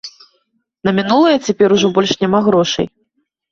[0.89, 2.93] На мінулае цяпер ужо больш няма грошай.